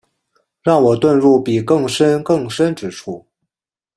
[0.63, 3.27] 让我遁入比更深更深之处